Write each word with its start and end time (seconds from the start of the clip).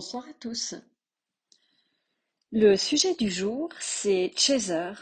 Bonsoir 0.00 0.26
à 0.30 0.32
tous. 0.32 0.74
Le 2.52 2.74
sujet 2.78 3.14
du 3.16 3.30
jour, 3.30 3.68
c'est 3.80 4.32
Chaser. 4.34 4.94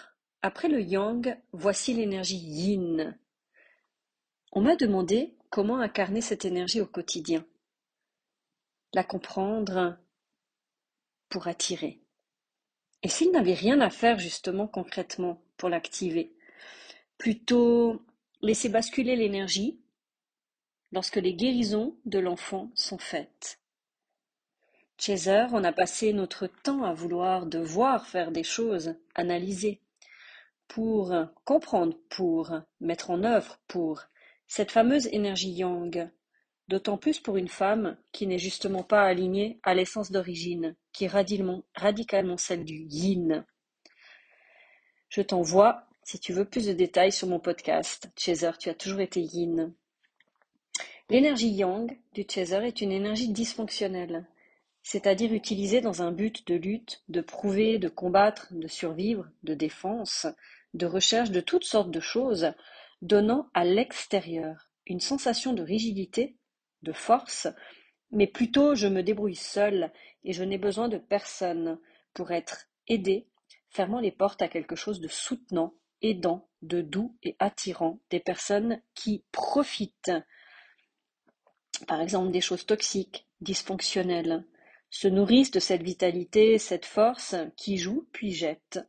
Après 0.42 0.66
le 0.66 0.82
Yang, 0.82 1.38
voici 1.52 1.94
l'énergie 1.94 2.38
Yin. 2.38 3.16
On 4.50 4.60
m'a 4.60 4.74
demandé 4.74 5.36
comment 5.50 5.78
incarner 5.78 6.20
cette 6.20 6.44
énergie 6.44 6.80
au 6.80 6.86
quotidien. 6.86 7.46
La 8.92 9.04
comprendre 9.04 9.96
pour 11.28 11.46
attirer. 11.46 12.00
Et 13.04 13.08
s'il 13.08 13.30
n'avait 13.30 13.54
rien 13.54 13.80
à 13.80 13.90
faire 13.90 14.18
justement 14.18 14.66
concrètement 14.66 15.40
pour 15.58 15.68
l'activer? 15.68 16.34
Plutôt 17.18 18.02
laisser 18.42 18.68
basculer 18.68 19.14
l'énergie 19.14 19.78
lorsque 20.90 21.18
les 21.18 21.34
guérisons 21.34 21.96
de 22.04 22.18
l'enfant 22.18 22.72
sont 22.74 22.98
faites 22.98 23.60
Chaser, 25.00 25.46
on 25.52 25.62
a 25.62 25.72
passé 25.72 26.12
notre 26.12 26.48
temps 26.48 26.82
à 26.82 26.92
vouloir 26.92 27.46
devoir 27.46 28.08
faire 28.08 28.32
des 28.32 28.42
choses, 28.42 28.96
analyser, 29.14 29.80
pour 30.66 31.14
comprendre, 31.44 31.96
pour 32.10 32.52
mettre 32.80 33.10
en 33.10 33.22
œuvre, 33.22 33.60
pour 33.68 34.02
cette 34.48 34.72
fameuse 34.72 35.06
énergie 35.12 35.52
yang, 35.52 36.10
d'autant 36.66 36.98
plus 36.98 37.20
pour 37.20 37.36
une 37.36 37.48
femme 37.48 37.96
qui 38.10 38.26
n'est 38.26 38.40
justement 38.40 38.82
pas 38.82 39.02
alignée 39.02 39.60
à 39.62 39.72
l'essence 39.72 40.10
d'origine, 40.10 40.74
qui 40.92 41.04
est 41.04 41.62
radicalement, 41.76 42.36
celle 42.36 42.64
du 42.64 42.84
yin. 42.90 43.46
Je 45.10 45.22
t'envoie, 45.22 45.86
si 46.02 46.18
tu 46.18 46.32
veux 46.32 46.44
plus 46.44 46.66
de 46.66 46.72
détails 46.72 47.12
sur 47.12 47.28
mon 47.28 47.38
podcast, 47.38 48.10
Chaser, 48.16 48.50
tu 48.58 48.68
as 48.68 48.74
toujours 48.74 49.00
été 49.00 49.20
yin. 49.20 49.72
L'énergie 51.08 51.54
yang 51.54 51.96
du 52.14 52.26
chaser 52.28 52.66
est 52.66 52.80
une 52.80 52.92
énergie 52.92 53.28
dysfonctionnelle 53.32 54.26
c'est-à-dire 54.82 55.32
utilisé 55.32 55.80
dans 55.80 56.02
un 56.02 56.12
but 56.12 56.46
de 56.46 56.54
lutte, 56.54 57.02
de 57.08 57.20
prouver, 57.20 57.78
de 57.78 57.88
combattre, 57.88 58.48
de 58.52 58.68
survivre, 58.68 59.28
de 59.42 59.54
défense, 59.54 60.26
de 60.74 60.86
recherche 60.86 61.30
de 61.30 61.40
toutes 61.40 61.64
sortes 61.64 61.90
de 61.90 62.00
choses, 62.00 62.52
donnant 63.02 63.48
à 63.54 63.64
l'extérieur 63.64 64.70
une 64.86 65.00
sensation 65.00 65.52
de 65.52 65.62
rigidité, 65.62 66.36
de 66.82 66.92
force, 66.92 67.48
mais 68.10 68.26
plutôt 68.26 68.74
je 68.74 68.86
me 68.86 69.02
débrouille 69.02 69.36
seul 69.36 69.92
et 70.24 70.32
je 70.32 70.44
n'ai 70.44 70.58
besoin 70.58 70.88
de 70.88 70.98
personne 70.98 71.78
pour 72.14 72.30
être 72.30 72.66
aidé, 72.86 73.28
fermant 73.68 74.00
les 74.00 74.12
portes 74.12 74.42
à 74.42 74.48
quelque 74.48 74.76
chose 74.76 75.00
de 75.00 75.08
soutenant, 75.08 75.74
aidant, 76.00 76.48
de 76.62 76.80
doux 76.80 77.16
et 77.22 77.36
attirant, 77.38 78.00
des 78.10 78.20
personnes 78.20 78.80
qui 78.94 79.24
profitent, 79.30 80.12
par 81.86 82.00
exemple 82.00 82.32
des 82.32 82.40
choses 82.40 82.66
toxiques, 82.66 83.26
dysfonctionnelles, 83.40 84.44
se 84.90 85.08
nourrissent 85.08 85.50
de 85.50 85.60
cette 85.60 85.82
vitalité, 85.82 86.58
cette 86.58 86.86
force 86.86 87.34
qui 87.56 87.76
joue 87.76 88.08
puis 88.12 88.32
jette. 88.32 88.80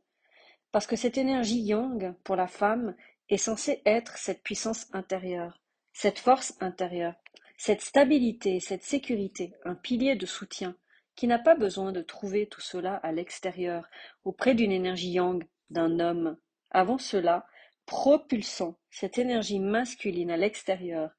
Parce 0.72 0.86
que 0.86 0.96
cette 0.96 1.18
énergie 1.18 1.60
yang, 1.60 2.14
pour 2.24 2.36
la 2.36 2.46
femme, 2.46 2.94
est 3.28 3.36
censée 3.36 3.82
être 3.84 4.16
cette 4.16 4.42
puissance 4.42 4.86
intérieure, 4.92 5.60
cette 5.92 6.18
force 6.18 6.54
intérieure, 6.60 7.14
cette 7.56 7.82
stabilité, 7.82 8.60
cette 8.60 8.82
sécurité, 8.82 9.52
un 9.64 9.74
pilier 9.74 10.16
de 10.16 10.26
soutien, 10.26 10.76
qui 11.16 11.26
n'a 11.26 11.38
pas 11.38 11.54
besoin 11.54 11.92
de 11.92 12.00
trouver 12.02 12.46
tout 12.46 12.60
cela 12.60 12.94
à 12.96 13.12
l'extérieur, 13.12 13.88
auprès 14.24 14.54
d'une 14.54 14.72
énergie 14.72 15.10
yang, 15.10 15.44
d'un 15.68 16.00
homme. 16.00 16.38
Avant 16.70 16.98
cela, 16.98 17.46
propulsant 17.84 18.78
cette 18.90 19.18
énergie 19.18 19.60
masculine 19.60 20.30
à 20.30 20.36
l'extérieur, 20.36 21.10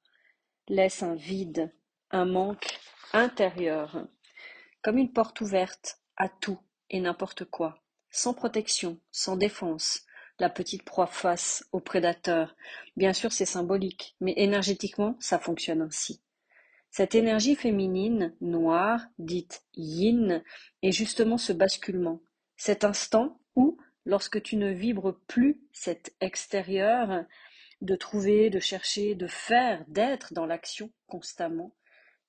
laisse 0.67 1.03
un 1.03 1.15
vide, 1.15 1.73
un 2.09 2.25
manque 2.25 2.79
intérieur 3.13 4.07
comme 4.81 4.97
une 4.97 5.11
porte 5.11 5.41
ouverte 5.41 5.99
à 6.17 6.29
tout 6.29 6.59
et 6.89 6.99
n'importe 6.99 7.45
quoi, 7.45 7.83
sans 8.09 8.33
protection, 8.33 8.99
sans 9.11 9.35
défense, 9.35 10.05
la 10.39 10.49
petite 10.49 10.83
proie 10.83 11.07
face 11.07 11.65
au 11.71 11.79
prédateur. 11.79 12.55
Bien 12.97 13.13
sûr, 13.13 13.31
c'est 13.31 13.45
symbolique, 13.45 14.15
mais 14.19 14.33
énergétiquement, 14.37 15.15
ça 15.19 15.39
fonctionne 15.39 15.81
ainsi. 15.81 16.21
Cette 16.89 17.15
énergie 17.15 17.55
féminine, 17.55 18.35
noire, 18.41 19.05
dite 19.17 19.63
yin, 19.75 20.43
est 20.81 20.91
justement 20.91 21.37
ce 21.37 21.53
basculement, 21.53 22.21
cet 22.57 22.83
instant 22.83 23.39
où, 23.55 23.77
lorsque 24.05 24.41
tu 24.41 24.57
ne 24.57 24.71
vibres 24.71 25.17
plus 25.27 25.61
cet 25.71 26.13
extérieur, 26.19 27.23
de 27.81 27.95
trouver, 27.95 28.49
de 28.49 28.59
chercher, 28.59 29.15
de 29.15 29.27
faire, 29.27 29.85
d'être 29.87 30.33
dans 30.33 30.45
l'action 30.45 30.91
constamment, 31.07 31.73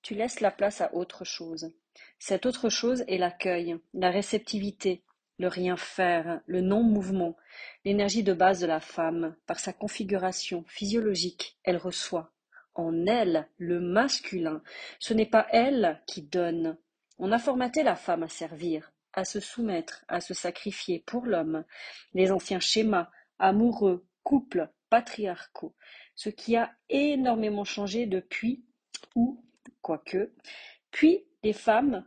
tu 0.01 0.15
laisses 0.15 0.39
la 0.39 0.51
place 0.51 0.81
à 0.81 0.93
autre 0.93 1.25
chose. 1.25 1.73
Cette 2.19 2.45
autre 2.45 2.69
chose 2.69 3.03
est 3.07 3.17
l'accueil, 3.17 3.77
la 3.93 4.09
réceptivité, 4.09 5.03
le 5.39 5.47
rien 5.47 5.75
faire, 5.77 6.41
le 6.45 6.61
non-mouvement, 6.61 7.35
l'énergie 7.85 8.23
de 8.23 8.33
base 8.33 8.61
de 8.61 8.67
la 8.67 8.79
femme. 8.79 9.35
Par 9.45 9.59
sa 9.59 9.73
configuration 9.73 10.63
physiologique, 10.67 11.57
elle 11.63 11.77
reçoit. 11.77 12.31
En 12.75 13.05
elle, 13.05 13.47
le 13.57 13.79
masculin. 13.79 14.63
Ce 14.99 15.13
n'est 15.13 15.27
pas 15.27 15.47
elle 15.51 16.01
qui 16.07 16.21
donne. 16.21 16.77
On 17.19 17.31
a 17.31 17.39
formaté 17.39 17.83
la 17.83 17.95
femme 17.95 18.23
à 18.23 18.29
servir, 18.29 18.91
à 19.13 19.25
se 19.25 19.39
soumettre, 19.39 20.03
à 20.07 20.21
se 20.21 20.33
sacrifier 20.33 21.03
pour 21.05 21.25
l'homme. 21.25 21.65
Les 22.13 22.31
anciens 22.31 22.59
schémas, 22.59 23.09
amoureux, 23.37 24.05
couples, 24.23 24.69
patriarcaux. 24.89 25.75
Ce 26.15 26.29
qui 26.29 26.55
a 26.55 26.71
énormément 26.89 27.63
changé 27.63 28.05
depuis, 28.05 28.63
ou, 29.15 29.43
quoique, 29.81 30.33
puis 30.89 31.25
les 31.43 31.53
femmes, 31.53 32.05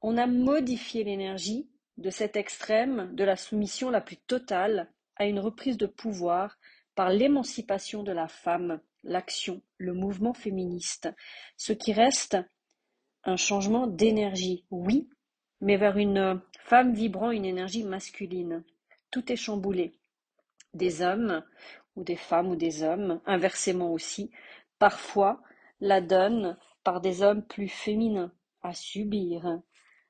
on 0.00 0.16
a 0.16 0.26
modifié 0.26 1.04
l'énergie 1.04 1.68
de 1.98 2.10
cet 2.10 2.36
extrême 2.36 3.14
de 3.14 3.24
la 3.24 3.36
soumission 3.36 3.90
la 3.90 4.00
plus 4.00 4.16
totale 4.16 4.90
à 5.16 5.26
une 5.26 5.38
reprise 5.38 5.76
de 5.76 5.86
pouvoir 5.86 6.58
par 6.94 7.10
l'émancipation 7.10 8.02
de 8.02 8.12
la 8.12 8.26
femme, 8.26 8.80
l'action, 9.04 9.62
le 9.76 9.92
mouvement 9.92 10.32
féministe, 10.32 11.10
ce 11.58 11.74
qui 11.74 11.92
reste 11.92 12.38
un 13.24 13.36
changement 13.36 13.86
d'énergie, 13.86 14.64
oui, 14.70 15.10
mais 15.60 15.76
vers 15.76 15.98
une 15.98 16.40
femme 16.60 16.94
vibrant 16.94 17.30
une 17.30 17.44
énergie 17.44 17.84
masculine. 17.84 18.64
Tout 19.10 19.30
est 19.30 19.36
chamboulé. 19.36 19.92
Des 20.72 21.02
hommes, 21.02 21.44
ou 21.96 22.04
des 22.04 22.16
femmes 22.16 22.48
ou 22.48 22.56
des 22.56 22.82
hommes, 22.82 23.20
inversement 23.26 23.92
aussi, 23.92 24.30
parfois 24.78 25.42
la 25.80 26.00
donnent 26.00 26.56
par 26.82 27.02
des 27.02 27.22
hommes 27.22 27.44
plus 27.44 27.68
féminins, 27.68 28.32
à 28.62 28.74
subir. 28.74 29.60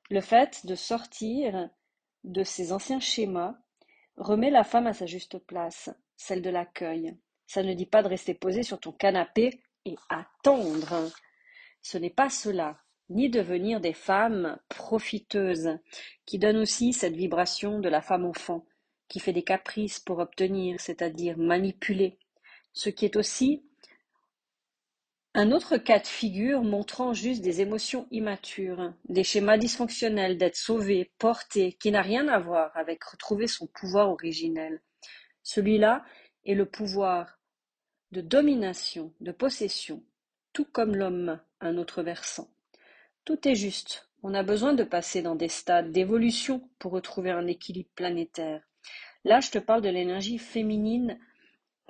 Le 0.09 0.21
fait 0.21 0.65
de 0.65 0.75
sortir 0.75 1.69
de 2.23 2.43
ces 2.43 2.73
anciens 2.73 2.99
schémas 2.99 3.55
remet 4.17 4.49
la 4.51 4.63
femme 4.63 4.87
à 4.87 4.93
sa 4.93 5.05
juste 5.05 5.39
place, 5.39 5.89
celle 6.17 6.41
de 6.41 6.49
l'accueil. 6.49 7.15
Ça 7.47 7.63
ne 7.63 7.73
dit 7.73 7.85
pas 7.85 8.03
de 8.03 8.07
rester 8.07 8.33
posé 8.33 8.63
sur 8.63 8.79
ton 8.79 8.91
canapé 8.91 9.61
et 9.85 9.95
attendre. 10.09 11.11
Ce 11.81 11.97
n'est 11.97 12.09
pas 12.09 12.29
cela, 12.29 12.79
ni 13.09 13.29
devenir 13.29 13.81
des 13.81 13.93
femmes 13.93 14.57
profiteuses, 14.69 15.77
qui 16.25 16.39
donnent 16.39 16.57
aussi 16.57 16.93
cette 16.93 17.15
vibration 17.15 17.79
de 17.79 17.89
la 17.89 18.01
femme 18.01 18.25
enfant, 18.25 18.65
qui 19.07 19.19
fait 19.19 19.33
des 19.33 19.43
caprices 19.43 19.99
pour 19.99 20.19
obtenir, 20.19 20.79
c'est-à-dire 20.79 21.37
manipuler, 21.37 22.17
ce 22.73 22.89
qui 22.89 23.05
est 23.05 23.15
aussi 23.15 23.65
un 25.33 25.51
autre 25.51 25.77
cas 25.77 25.99
de 25.99 26.07
figure 26.07 26.61
montrant 26.61 27.13
juste 27.13 27.41
des 27.41 27.61
émotions 27.61 28.05
immatures, 28.11 28.93
des 29.07 29.23
schémas 29.23 29.57
dysfonctionnels 29.57 30.37
d'être 30.37 30.57
sauvé, 30.57 31.11
porté, 31.19 31.73
qui 31.73 31.91
n'a 31.91 32.01
rien 32.01 32.27
à 32.27 32.39
voir 32.39 32.75
avec 32.75 33.03
retrouver 33.03 33.47
son 33.47 33.67
pouvoir 33.67 34.09
originel. 34.09 34.81
Celui-là 35.43 36.03
est 36.45 36.53
le 36.53 36.65
pouvoir 36.65 37.39
de 38.11 38.19
domination, 38.19 39.13
de 39.21 39.31
possession, 39.31 40.03
tout 40.51 40.65
comme 40.65 40.95
l'homme, 40.95 41.39
un 41.61 41.77
autre 41.77 42.03
versant. 42.03 42.49
Tout 43.23 43.47
est 43.47 43.55
juste. 43.55 44.09
On 44.23 44.33
a 44.33 44.43
besoin 44.43 44.73
de 44.73 44.83
passer 44.83 45.21
dans 45.21 45.35
des 45.35 45.47
stades 45.47 45.91
d'évolution 45.91 46.69
pour 46.77 46.91
retrouver 46.91 47.31
un 47.31 47.47
équilibre 47.47 47.89
planétaire. 47.95 48.61
Là, 49.23 49.39
je 49.39 49.51
te 49.51 49.59
parle 49.59 49.81
de 49.81 49.89
l'énergie 49.89 50.39
féminine 50.39 51.17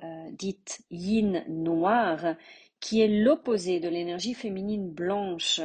euh, 0.02 0.30
dite 0.32 0.84
yin 0.90 1.44
noire 1.48 2.36
qui 2.82 3.00
est 3.00 3.08
l'opposé 3.08 3.78
de 3.78 3.88
l'énergie 3.88 4.34
féminine 4.34 4.90
blanche, 4.90 5.60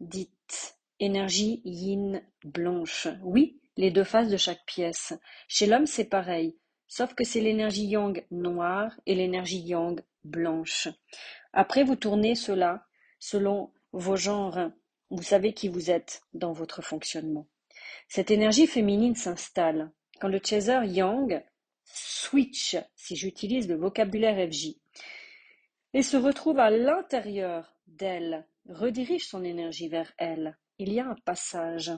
dite 0.00 0.76
énergie 0.98 1.62
yin 1.64 2.20
blanche. 2.44 3.06
Oui, 3.22 3.60
les 3.76 3.92
deux 3.92 4.04
faces 4.04 4.28
de 4.28 4.36
chaque 4.36 4.66
pièce. 4.66 5.14
Chez 5.46 5.66
l'homme, 5.66 5.86
c'est 5.86 6.04
pareil, 6.04 6.58
sauf 6.88 7.14
que 7.14 7.22
c'est 7.22 7.40
l'énergie 7.40 7.86
yang 7.86 8.20
noire 8.32 8.92
et 9.06 9.14
l'énergie 9.14 9.60
yang 9.60 10.02
blanche. 10.24 10.88
Après, 11.52 11.84
vous 11.84 11.96
tournez 11.96 12.34
cela 12.34 12.84
selon 13.20 13.72
vos 13.92 14.16
genres. 14.16 14.72
Vous 15.10 15.22
savez 15.22 15.54
qui 15.54 15.68
vous 15.68 15.88
êtes 15.88 16.22
dans 16.34 16.52
votre 16.52 16.82
fonctionnement. 16.82 17.46
Cette 18.08 18.32
énergie 18.32 18.66
féminine 18.66 19.14
s'installe 19.14 19.92
quand 20.20 20.28
le 20.28 20.40
chaser 20.44 20.80
yang 20.84 21.40
switch, 21.84 22.76
si 22.96 23.14
j'utilise 23.14 23.68
le 23.68 23.76
vocabulaire 23.76 24.50
FJ, 24.50 24.74
et 25.94 26.02
se 26.02 26.16
retrouve 26.16 26.58
à 26.58 26.70
l'intérieur 26.70 27.74
d'elle, 27.86 28.46
redirige 28.68 29.26
son 29.26 29.44
énergie 29.44 29.88
vers 29.88 30.12
elle, 30.18 30.56
il 30.78 30.92
y 30.92 31.00
a 31.00 31.06
un 31.06 31.16
passage. 31.24 31.92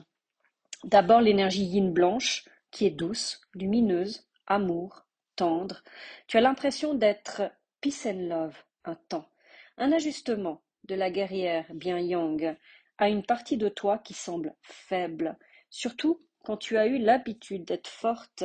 D'abord 0.83 1.21
l'énergie 1.21 1.65
yin 1.65 1.91
blanche, 1.91 2.45
qui 2.71 2.85
est 2.85 2.91
douce, 2.91 3.41
lumineuse, 3.53 4.27
amour, 4.47 5.05
tendre. 5.35 5.83
Tu 6.27 6.37
as 6.37 6.41
l'impression 6.41 6.93
d'être 6.93 7.43
peace 7.81 8.05
and 8.05 8.27
love 8.27 8.57
un 8.85 8.95
temps. 8.95 9.29
Un 9.77 9.91
ajustement 9.91 10.61
de 10.85 10.95
la 10.95 11.11
guerrière 11.11 11.65
bien 11.73 11.99
yang 11.99 12.55
à 12.97 13.09
une 13.09 13.23
partie 13.23 13.57
de 13.57 13.69
toi 13.69 13.97
qui 13.97 14.13
semble 14.13 14.55
faible, 14.61 15.37
surtout 15.69 16.21
quand 16.43 16.57
tu 16.57 16.77
as 16.77 16.87
eu 16.87 16.97
l'habitude 16.97 17.65
d'être 17.65 17.87
forte 17.87 18.43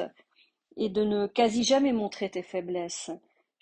et 0.76 0.88
de 0.88 1.02
ne 1.02 1.26
quasi 1.26 1.62
jamais 1.62 1.92
montrer 1.92 2.30
tes 2.30 2.42
faiblesses. 2.42 3.10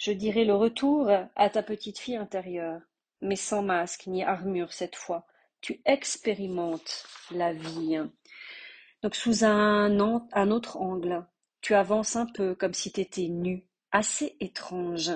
Je 0.05 0.13
dirais 0.13 0.45
le 0.45 0.55
retour 0.55 1.11
à 1.35 1.49
ta 1.49 1.63
petite 1.63 1.99
fille 1.99 2.19
intérieure, 2.19 2.83
mais 3.23 3.37
sans 3.37 3.63
masque 3.63 4.07
ni 4.07 4.23
armure 4.23 4.71
cette 4.71 4.97
fois. 4.97 5.27
Tu 5.63 5.81
expérimentes 5.87 7.07
la 7.31 7.55
vie. 7.55 7.99
Donc 9.03 9.15
sous 9.15 9.47
un, 9.47 9.99
un 10.31 10.51
autre 10.51 10.77
angle, 10.77 11.25
tu 11.63 11.73
avances 11.73 12.17
un 12.17 12.27
peu 12.27 12.55
comme 12.55 12.75
si 12.75 12.93
tu 12.93 13.01
étais 13.01 13.29
nu, 13.29 13.67
assez 13.93 14.37
étrange. 14.41 15.11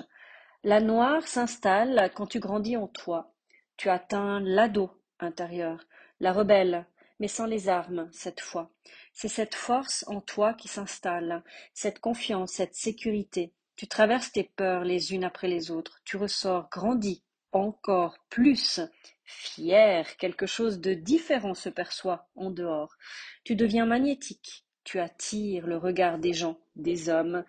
La 0.65 0.81
noire 0.81 1.29
s'installe 1.29 2.11
quand 2.15 2.29
tu 2.29 2.41
grandis 2.41 2.79
en 2.79 2.87
toi. 2.87 3.35
Tu 3.77 3.91
atteins 3.91 4.41
l'ado 4.41 4.91
intérieur, 5.21 5.85
la 6.19 6.33
rebelle, 6.33 6.87
mais 7.21 7.29
sans 7.29 7.45
les 7.45 7.69
armes 7.69 8.09
cette 8.11 8.41
fois. 8.41 8.71
C'est 9.13 9.29
cette 9.29 9.55
force 9.55 10.07
en 10.09 10.23
toi 10.23 10.55
qui 10.55 10.69
s'installe, 10.69 11.45
cette 11.75 11.99
confiance, 11.99 12.53
cette 12.53 12.75
sécurité. 12.75 13.53
Tu 13.79 13.87
traverses 13.87 14.33
tes 14.33 14.43
peurs 14.43 14.83
les 14.83 15.15
unes 15.15 15.23
après 15.23 15.47
les 15.47 15.71
autres. 15.71 16.01
Tu 16.05 16.17
ressors 16.17 16.69
grandi, 16.69 17.23
encore 17.53 18.19
plus, 18.29 18.81
fier, 19.25 20.17
quelque 20.17 20.47
chose 20.47 20.81
de 20.81 20.95
différent 20.95 21.55
se 21.55 21.69
perçoit 21.69 22.29
en 22.35 22.51
dehors. 22.51 22.97
Tu 23.45 23.55
deviens 23.55 23.87
magnétique. 23.87 24.65
Tu 24.83 24.99
attires 24.99 25.69
le 25.69 25.77
regard 25.77 26.19
des 26.19 26.33
gens, 26.33 26.59
des 26.75 27.09
hommes, 27.09 27.45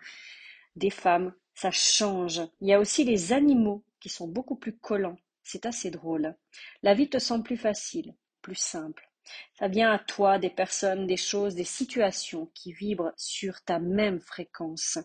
des 0.76 0.90
femmes. 0.90 1.34
Ça 1.56 1.72
change. 1.72 2.42
Il 2.60 2.68
y 2.68 2.72
a 2.72 2.78
aussi 2.78 3.02
les 3.02 3.32
animaux 3.32 3.82
qui 3.98 4.08
sont 4.08 4.28
beaucoup 4.28 4.54
plus 4.54 4.76
collants. 4.76 5.18
C'est 5.42 5.66
assez 5.66 5.90
drôle. 5.90 6.36
La 6.84 6.94
vie 6.94 7.10
te 7.10 7.18
semble 7.18 7.42
plus 7.42 7.56
facile, 7.56 8.14
plus 8.40 8.54
simple. 8.54 9.09
Ça 9.58 9.68
vient 9.68 9.92
à 9.92 9.98
toi 9.98 10.38
des 10.38 10.50
personnes, 10.50 11.06
des 11.06 11.16
choses, 11.16 11.54
des 11.54 11.64
situations 11.64 12.50
qui 12.54 12.72
vibrent 12.72 13.12
sur 13.16 13.62
ta 13.62 13.78
même 13.78 14.20
fréquence. 14.20 14.98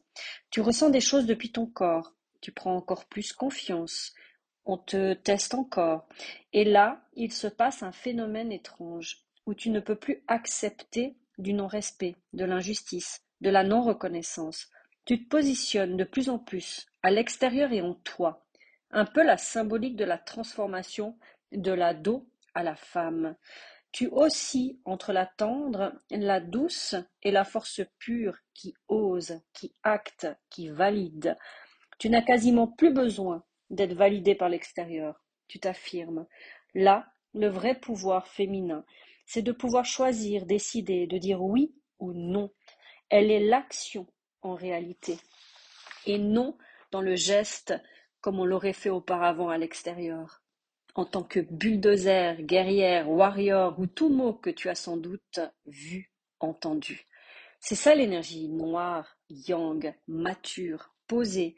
Tu 0.50 0.62
ressens 0.62 0.90
des 0.90 1.02
choses 1.02 1.26
depuis 1.26 1.52
ton 1.52 1.66
corps. 1.66 2.14
Tu 2.42 2.52
prends 2.52 2.76
encore 2.76 3.06
plus 3.06 3.34
confiance. 3.34 4.14
On 4.66 4.78
te 4.78 5.14
teste 5.14 5.54
encore. 5.54 6.08
Et 6.54 6.64
là, 6.64 7.02
il 7.14 7.32
se 7.32 7.48
passe 7.48 7.84
un 7.84 7.92
phénomène 7.92 8.52
étrange 8.52 9.26
où 9.46 9.54
tu 9.54 9.70
ne 9.70 9.80
peux 9.80 9.96
plus 9.96 10.24
accepter 10.28 11.16
du 11.38 11.54
non-respect, 11.54 12.16
de 12.34 12.46
l'injustice, 12.46 13.22
de 13.42 13.50
la 13.50 13.64
non-reconnaissance. 13.64 14.70
Tu 15.06 15.24
te 15.24 15.30
positionnes 15.30 15.98
de 15.98 16.04
plus 16.04 16.30
en 16.30 16.40
plus 16.40 16.88
à 17.04 17.12
l'extérieur 17.12 17.72
et 17.72 17.82
en 17.82 17.94
toi. 17.94 18.46
Un 18.92 19.06
peu 19.06 19.24
la 19.24 19.38
symbolique 19.38 19.96
de 19.96 20.06
la 20.06 20.18
transformation 20.18 21.18
de 21.52 21.72
la 21.72 21.94
dos 21.94 22.28
à 22.54 22.64
la 22.64 22.76
femme. 22.76 23.36
Tu 23.96 24.10
oscilles 24.12 24.78
entre 24.84 25.14
la 25.14 25.26
tendre, 25.26 25.94
la 26.12 26.42
douce 26.42 26.96
et 27.24 27.32
la 27.32 27.46
force 27.46 27.80
pure 27.98 28.36
qui 28.54 28.76
ose, 28.90 29.40
qui 29.54 29.74
acte, 29.84 30.28
qui 30.50 30.68
valide. 30.68 31.38
Tu 31.98 32.10
n'as 32.10 32.22
quasiment 32.22 32.68
plus 32.68 32.92
besoin 32.92 33.46
d'être 33.70 33.94
validé 33.94 34.36
par 34.36 34.50
l'extérieur. 34.50 35.24
Tu 35.48 35.62
t'affirmes. 35.62 36.28
Là, 36.74 37.08
le 37.34 37.48
vrai 37.48 37.74
pouvoir 37.74 38.28
féminin, 38.28 38.84
c'est 39.26 39.44
de 39.44 39.54
pouvoir 39.54 39.86
choisir, 39.86 40.46
décider, 40.46 41.08
de 41.08 41.18
dire 41.18 41.42
oui 41.42 41.74
ou 42.00 42.12
non. 42.12 42.52
Elle 43.08 43.32
est 43.32 43.48
l'action 43.48 44.08
en 44.42 44.56
réalité, 44.56 45.18
et 46.06 46.18
non 46.18 46.58
dans 46.92 47.00
le 47.02 47.16
geste 47.16 47.74
comme 48.20 48.42
on 48.42 48.46
l'aurait 48.46 48.74
fait 48.74 48.90
auparavant 48.90 49.48
à 49.48 49.58
l'extérieur 49.58 50.42
en 50.96 51.04
tant 51.06 51.24
que 51.24 51.42
bulldozer, 51.42 52.42
guerrière, 52.42 53.10
warrior 53.10 53.78
ou 53.80 53.86
tout 53.86 54.10
mot 54.10 54.34
que 54.34 54.50
tu 54.50 54.70
as 54.70 54.76
sans 54.76 54.96
doute 54.96 55.40
vu, 55.66 56.12
entendu. 56.40 57.06
C'est 57.60 57.76
ça 57.76 57.94
l'énergie 57.96 58.48
noire, 58.48 59.18
yang, 59.30 59.94
mature, 60.08 60.94
posée. 61.08 61.58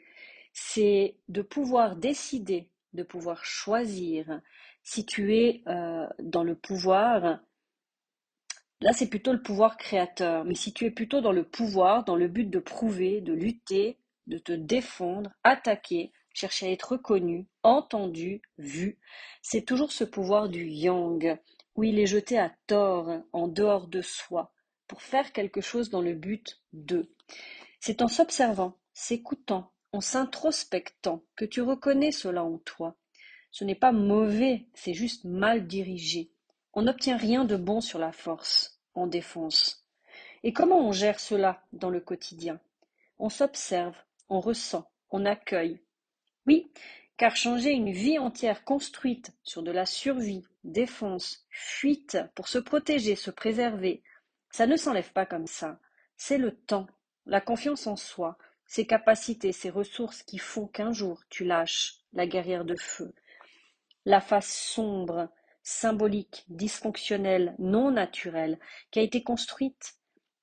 C'est 0.52 1.16
de 1.28 1.42
pouvoir 1.42 1.96
décider, 1.96 2.70
de 2.94 3.04
pouvoir 3.04 3.44
choisir. 3.44 4.40
Si 4.82 5.06
tu 5.06 5.36
es 5.36 5.62
euh, 5.68 6.06
dans 6.18 6.42
le 6.42 6.56
pouvoir, 6.56 7.40
là 8.80 8.92
c'est 8.92 9.08
plutôt 9.08 9.32
le 9.32 9.42
pouvoir 9.42 9.76
créateur. 9.76 10.44
Mais 10.44 10.56
si 10.56 10.72
tu 10.72 10.84
es 10.84 10.90
plutôt 10.90 11.20
dans 11.20 11.32
le 11.32 11.44
pouvoir, 11.44 12.04
dans 12.04 12.16
le 12.16 12.26
but 12.26 12.50
de 12.50 12.58
prouver, 12.58 13.20
de 13.20 13.34
lutter, 13.34 13.98
de 14.26 14.38
te 14.38 14.52
défendre, 14.52 15.30
attaquer, 15.44 16.12
chercher 16.38 16.66
à 16.68 16.70
être 16.70 16.92
reconnu, 16.92 17.46
entendu, 17.64 18.42
vu, 18.58 18.98
c'est 19.42 19.62
toujours 19.62 19.90
ce 19.90 20.04
pouvoir 20.04 20.48
du 20.48 20.66
yang, 20.66 21.36
où 21.74 21.84
il 21.84 21.98
est 21.98 22.06
jeté 22.06 22.38
à 22.38 22.54
tort, 22.66 23.22
en 23.32 23.48
dehors 23.48 23.88
de 23.88 24.02
soi, 24.02 24.52
pour 24.86 25.02
faire 25.02 25.32
quelque 25.32 25.60
chose 25.60 25.90
dans 25.90 26.00
le 26.00 26.14
but 26.14 26.62
de. 26.72 27.12
C'est 27.80 28.02
en 28.02 28.08
s'observant, 28.08 28.78
s'écoutant, 28.92 29.72
en 29.92 30.00
s'introspectant 30.00 31.22
que 31.36 31.44
tu 31.44 31.60
reconnais 31.60 32.12
cela 32.12 32.44
en 32.44 32.58
toi. 32.58 32.96
Ce 33.50 33.64
n'est 33.64 33.74
pas 33.74 33.92
mauvais, 33.92 34.66
c'est 34.74 34.94
juste 34.94 35.24
mal 35.24 35.66
dirigé. 35.66 36.30
On 36.72 36.82
n'obtient 36.82 37.16
rien 37.16 37.44
de 37.44 37.56
bon 37.56 37.80
sur 37.80 37.98
la 37.98 38.12
force, 38.12 38.80
en 38.94 39.08
défense. 39.08 39.84
Et 40.44 40.52
comment 40.52 40.86
on 40.86 40.92
gère 40.92 41.18
cela 41.18 41.64
dans 41.72 41.90
le 41.90 42.00
quotidien? 42.00 42.60
On 43.18 43.28
s'observe, 43.28 43.96
on 44.28 44.40
ressent, 44.40 44.88
on 45.10 45.24
accueille, 45.24 45.80
oui, 46.48 46.72
car 47.18 47.36
changer 47.36 47.72
une 47.72 47.92
vie 47.92 48.18
entière 48.18 48.64
construite 48.64 49.32
sur 49.42 49.62
de 49.62 49.70
la 49.70 49.84
survie, 49.84 50.46
défense, 50.64 51.44
fuite 51.50 52.16
pour 52.34 52.48
se 52.48 52.56
protéger, 52.56 53.16
se 53.16 53.30
préserver, 53.30 54.02
ça 54.50 54.66
ne 54.66 54.76
s'enlève 54.76 55.12
pas 55.12 55.26
comme 55.26 55.46
ça. 55.46 55.78
C'est 56.16 56.38
le 56.38 56.56
temps, 56.56 56.86
la 57.26 57.42
confiance 57.42 57.86
en 57.86 57.96
soi, 57.96 58.38
ses 58.64 58.86
capacités, 58.86 59.52
ses 59.52 59.68
ressources 59.68 60.22
qui 60.22 60.38
font 60.38 60.66
qu'un 60.66 60.90
jour 60.90 61.20
tu 61.28 61.44
lâches 61.44 61.96
la 62.14 62.26
guerrière 62.26 62.64
de 62.64 62.76
feu. 62.76 63.12
La 64.06 64.22
face 64.22 64.50
sombre, 64.50 65.28
symbolique, 65.62 66.46
dysfonctionnelle, 66.48 67.56
non 67.58 67.90
naturelle, 67.90 68.58
qui 68.90 69.00
a 69.00 69.02
été 69.02 69.22
construite 69.22 69.96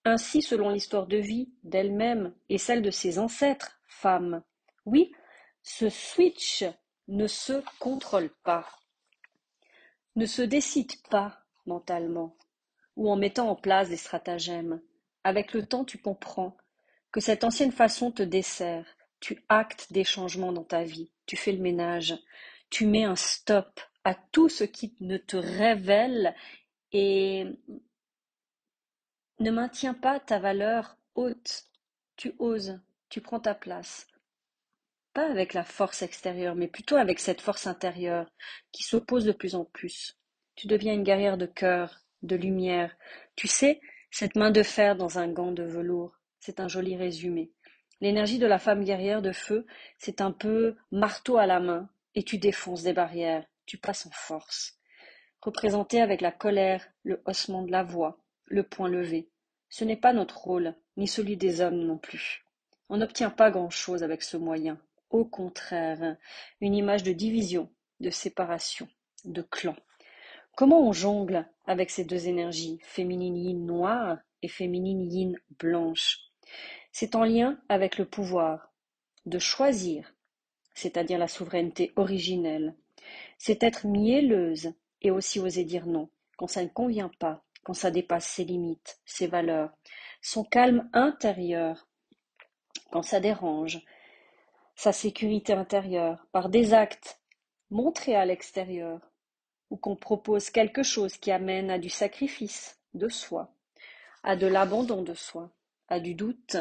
ainsi 0.04 0.44
selon 0.44 0.70
l'histoire 0.70 1.08
de 1.08 1.18
vie 1.18 1.50
d'elle-même 1.64 2.32
et 2.50 2.60
celle 2.60 2.84
de 2.84 2.92
ses 2.92 3.18
ancêtres, 3.18 3.80
femmes. 3.88 4.44
Oui, 4.86 5.12
ce 5.66 5.90
switch 5.90 6.64
ne 7.08 7.26
se 7.26 7.64
contrôle 7.80 8.30
pas, 8.44 8.70
ne 10.16 10.28
se 10.28 10.44
décide 10.44 11.02
pas 11.10 11.40
mentalement 11.66 12.38
ou 12.96 13.10
en 13.10 13.16
mettant 13.16 13.50
en 13.50 13.56
place 13.56 13.90
des 13.90 13.98
stratagèmes. 13.98 14.80
Avec 15.24 15.54
le 15.54 15.66
temps, 15.66 15.84
tu 15.84 15.98
comprends 15.98 16.56
que 17.12 17.20
cette 17.20 17.44
ancienne 17.44 17.72
façon 17.72 18.12
te 18.12 18.22
dessert. 18.22 18.86
Tu 19.20 19.44
actes 19.50 19.92
des 19.92 20.04
changements 20.04 20.54
dans 20.54 20.64
ta 20.64 20.84
vie, 20.84 21.12
tu 21.26 21.36
fais 21.36 21.52
le 21.52 21.62
ménage, 21.62 22.16
tu 22.70 22.86
mets 22.86 23.04
un 23.04 23.16
stop 23.16 23.82
à 24.04 24.14
tout 24.14 24.50
ce 24.50 24.64
qui 24.64 24.96
ne 25.00 25.18
te 25.18 25.36
révèle 25.36 26.36
et 26.92 27.46
ne 29.40 29.52
maintient 29.52 29.96
pas 29.96 30.20
ta 30.20 30.38
valeur 30.38 30.96
haute. 31.16 31.66
Tu 32.18 32.36
oses, 32.38 32.80
tu 33.10 33.20
prends 33.20 33.40
ta 33.40 33.56
place 33.56 34.08
pas 35.16 35.32
avec 35.32 35.54
la 35.54 35.64
force 35.64 36.02
extérieure, 36.02 36.56
mais 36.56 36.68
plutôt 36.68 36.98
avec 36.98 37.20
cette 37.20 37.40
force 37.40 37.68
intérieure 37.68 38.30
qui 38.74 38.84
s'oppose 38.84 39.24
de 39.24 39.32
plus 39.32 39.56
en 39.56 39.64
plus. 39.64 40.20
Tu 40.56 40.68
deviens 40.68 40.94
une 40.94 41.04
guerrière 41.04 41.38
de 41.38 41.46
cœur, 41.46 42.02
de 42.22 42.36
lumière. 42.36 42.96
Tu 43.38 43.48
sais, 43.48 43.80
cette 44.12 44.36
main 44.36 44.52
de 44.52 44.62
fer 44.62 44.98
dans 44.98 45.18
un 45.18 45.30
gant 45.30 45.54
de 45.54 45.64
velours, 45.64 46.20
c'est 46.42 46.60
un 46.60 46.68
joli 46.68 46.98
résumé. 46.98 47.54
L'énergie 48.02 48.40
de 48.40 48.46
la 48.46 48.60
femme 48.60 48.84
guerrière 48.84 49.22
de 49.22 49.32
feu, 49.32 49.66
c'est 49.98 50.20
un 50.20 50.34
peu 50.34 50.76
marteau 50.92 51.38
à 51.38 51.46
la 51.46 51.62
main, 51.62 51.90
et 52.14 52.24
tu 52.24 52.38
défonces 52.38 52.84
des 52.84 52.94
barrières, 52.94 53.46
tu 53.66 53.78
passes 53.78 54.06
en 54.06 54.12
force. 54.12 54.78
Représenté 55.42 56.02
avec 56.02 56.20
la 56.20 56.34
colère, 56.34 56.86
le 57.04 57.22
haussement 57.26 57.62
de 57.62 57.72
la 57.72 57.84
voix, 57.84 58.20
le 58.48 58.64
poing 58.64 58.90
levé. 58.90 59.30
Ce 59.70 59.86
n'est 59.86 59.96
pas 59.96 60.12
notre 60.12 60.40
rôle, 60.40 60.76
ni 60.98 61.08
celui 61.08 61.38
des 61.38 61.62
hommes 61.62 61.86
non 61.86 61.98
plus. 61.98 62.44
On 62.90 62.98
n'obtient 62.98 63.30
pas 63.30 63.50
grand-chose 63.50 64.04
avec 64.04 64.22
ce 64.22 64.36
moyen. 64.36 64.78
Au 65.10 65.26
contraire, 65.26 66.18
une 66.62 66.76
image 66.76 67.04
de 67.04 67.12
division, 67.12 67.70
de 68.00 68.10
séparation, 68.10 68.88
de 69.24 69.42
clan. 69.42 69.76
Comment 70.56 70.88
on 70.88 70.94
jongle 70.94 71.48
avec 71.66 71.90
ces 71.90 72.06
deux 72.06 72.28
énergies, 72.28 72.80
féminine 72.84 73.38
yin 73.38 73.66
noire 73.66 74.18
et 74.42 74.48
féminine 74.48 75.12
yin 75.12 75.38
blanche? 75.60 76.20
C'est 76.92 77.16
en 77.16 77.24
lien 77.24 77.60
avec 77.68 77.98
le 77.98 78.06
pouvoir 78.06 78.72
de 79.26 79.40
choisir, 79.40 80.14
c'est-à-dire 80.74 81.18
la 81.18 81.28
souveraineté 81.28 81.92
originelle. 81.96 82.76
C'est 83.38 83.64
être 83.64 83.88
mielleuse 83.88 84.74
et 85.02 85.12
aussi 85.12 85.40
oser 85.40 85.64
dire 85.64 85.88
non. 85.88 86.10
quand 86.38 86.48
ça 86.48 86.64
ne 86.64 86.70
convient 86.70 87.12
pas, 87.20 87.44
quand 87.64 87.74
ça 87.74 87.92
dépasse 87.92 88.28
ses 88.28 88.46
limites, 88.46 89.00
ses 89.06 89.28
valeurs, 89.28 89.72
son 90.22 90.44
calme 90.44 90.90
intérieur, 90.94 91.88
quand 92.92 93.02
ça 93.02 93.20
dérange, 93.20 93.82
sa 94.76 94.92
sécurité 94.92 95.54
intérieure, 95.54 96.26
par 96.32 96.50
des 96.50 96.74
actes 96.74 97.20
montrés 97.70 98.16
à 98.16 98.26
l'extérieur, 98.26 99.00
ou 99.70 99.78
qu'on 99.78 99.96
propose 99.96 100.50
quelque 100.50 100.84
chose 100.84 101.18
qui 101.18 101.32
amène 101.32 101.70
à 101.72 101.80
du 101.80 101.90
sacrifice 101.90 102.80
de 102.94 103.10
soi, 103.10 103.54
à 104.24 104.36
de 104.36 104.48
l'abandon 104.48 105.02
de 105.02 105.14
soi, 105.14 105.52
à 105.88 106.00
du 106.00 106.14
doute, 106.14 106.58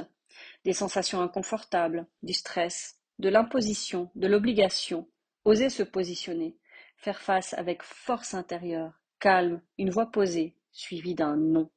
des 0.64 0.72
sensations 0.72 1.20
inconfortables, 1.20 2.06
du 2.22 2.32
stress, 2.32 2.98
de 3.18 3.28
l'imposition, 3.28 4.10
de 4.14 4.26
l'obligation, 4.26 5.08
oser 5.44 5.68
se 5.68 5.82
positionner, 5.82 6.56
faire 6.96 7.20
face 7.20 7.54
avec 7.54 7.82
force 7.82 8.34
intérieure, 8.34 9.00
calme, 9.20 9.60
une 9.78 9.90
voix 9.90 10.10
posée, 10.10 10.56
suivie 10.72 11.14
d'un 11.14 11.36
non. 11.36 11.70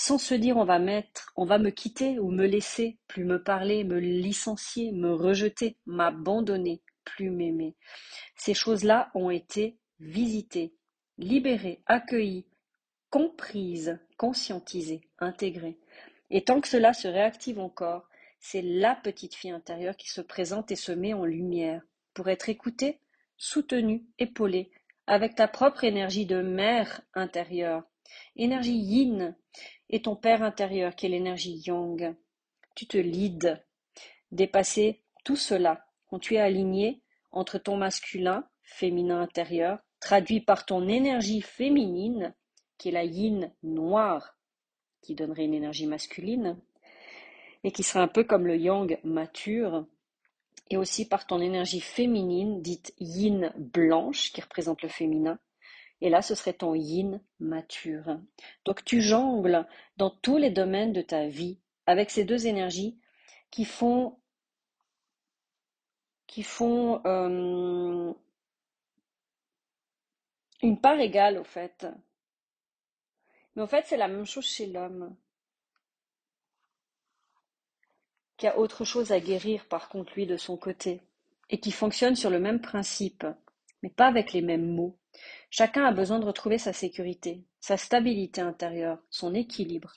Sans 0.00 0.18
se 0.18 0.34
dire 0.34 0.56
on 0.56 0.64
va 0.64 0.78
mettre, 0.78 1.32
on 1.34 1.44
va 1.44 1.58
me 1.58 1.70
quitter 1.70 2.20
ou 2.20 2.30
me 2.30 2.46
laisser, 2.46 2.98
plus 3.08 3.24
me 3.24 3.42
parler, 3.42 3.82
me 3.82 3.98
licencier, 3.98 4.92
me 4.92 5.12
rejeter, 5.12 5.76
m'abandonner, 5.86 6.82
plus 7.02 7.30
m'aimer. 7.30 7.74
Ces 8.36 8.54
choses-là 8.54 9.10
ont 9.14 9.28
été 9.28 9.76
visitées, 9.98 10.72
libérées, 11.18 11.82
accueillies, 11.86 12.46
comprises, 13.10 13.98
conscientisées, 14.18 15.00
intégrées. 15.18 15.80
Et 16.30 16.44
tant 16.44 16.60
que 16.60 16.68
cela 16.68 16.94
se 16.94 17.08
réactive 17.08 17.58
encore, 17.58 18.08
c'est 18.38 18.62
la 18.62 18.94
petite 18.94 19.34
fille 19.34 19.50
intérieure 19.50 19.96
qui 19.96 20.10
se 20.10 20.20
présente 20.20 20.70
et 20.70 20.76
se 20.76 20.92
met 20.92 21.12
en 21.12 21.24
lumière 21.24 21.82
pour 22.14 22.28
être 22.28 22.48
écoutée, 22.48 23.00
soutenue, 23.36 24.06
épaulée, 24.20 24.70
avec 25.08 25.34
ta 25.34 25.48
propre 25.48 25.82
énergie 25.82 26.24
de 26.24 26.40
mère 26.40 27.00
intérieure, 27.14 27.82
énergie 28.36 28.78
yin, 28.78 29.34
et 29.90 30.02
ton 30.02 30.16
père 30.16 30.42
intérieur 30.42 30.94
qui 30.94 31.06
est 31.06 31.10
l'énergie 31.10 31.62
yang. 31.66 32.14
Tu 32.74 32.86
te 32.86 32.98
lides. 32.98 33.62
Dépasser 34.30 35.02
tout 35.24 35.36
cela 35.36 35.86
quand 36.08 36.18
tu 36.18 36.34
es 36.34 36.40
aligné 36.40 37.02
entre 37.30 37.58
ton 37.58 37.76
masculin, 37.76 38.46
féminin 38.62 39.20
intérieur, 39.20 39.78
traduit 40.00 40.40
par 40.40 40.66
ton 40.66 40.88
énergie 40.88 41.40
féminine, 41.40 42.34
qui 42.76 42.88
est 42.88 42.92
la 42.92 43.04
yin 43.04 43.52
noire, 43.62 44.36
qui 45.02 45.14
donnerait 45.14 45.44
une 45.44 45.54
énergie 45.54 45.86
masculine, 45.86 46.58
et 47.64 47.72
qui 47.72 47.82
serait 47.82 48.00
un 48.00 48.08
peu 48.08 48.24
comme 48.24 48.46
le 48.46 48.56
yang 48.56 48.98
mature, 49.02 49.86
et 50.70 50.76
aussi 50.76 51.08
par 51.08 51.26
ton 51.26 51.40
énergie 51.40 51.80
féminine, 51.80 52.62
dite 52.62 52.94
yin 52.98 53.52
blanche, 53.56 54.32
qui 54.32 54.40
représente 54.40 54.82
le 54.82 54.88
féminin, 54.88 55.38
et 56.00 56.10
là 56.10 56.22
ce 56.22 56.34
serait 56.34 56.52
ton 56.52 56.74
yin 56.74 57.20
mature. 57.40 58.18
Donc 58.64 58.84
tu 58.84 59.00
jongles 59.00 59.66
dans 59.96 60.10
tous 60.10 60.36
les 60.36 60.50
domaines 60.50 60.92
de 60.92 61.02
ta 61.02 61.26
vie 61.26 61.58
avec 61.86 62.10
ces 62.10 62.24
deux 62.24 62.46
énergies 62.46 62.98
qui 63.50 63.64
font 63.64 64.18
qui 66.26 66.42
font 66.42 67.00
euh, 67.06 68.12
une 70.62 70.80
part 70.80 71.00
égale 71.00 71.38
au 71.38 71.44
fait. 71.44 71.86
Mais 73.56 73.62
au 73.62 73.66
fait, 73.66 73.86
c'est 73.86 73.96
la 73.96 74.08
même 74.08 74.26
chose 74.26 74.46
chez 74.46 74.66
l'homme. 74.66 75.16
qui 78.38 78.46
a 78.46 78.56
autre 78.56 78.84
chose 78.84 79.12
à 79.12 79.20
guérir 79.20 79.66
par 79.66 79.90
contre 79.90 80.14
lui 80.14 80.26
de 80.26 80.38
son 80.38 80.56
côté, 80.56 81.02
et 81.50 81.60
qui 81.60 81.72
fonctionne 81.72 82.16
sur 82.16 82.30
le 82.30 82.40
même 82.40 82.60
principe, 82.60 83.26
mais 83.82 83.90
pas 83.90 84.06
avec 84.06 84.32
les 84.32 84.42
mêmes 84.42 84.74
mots. 84.74 84.97
Chacun 85.50 85.84
a 85.84 85.92
besoin 85.92 86.18
de 86.18 86.26
retrouver 86.26 86.58
sa 86.58 86.72
sécurité, 86.72 87.42
sa 87.60 87.76
stabilité 87.76 88.40
intérieure, 88.40 88.98
son 89.10 89.34
équilibre, 89.34 89.94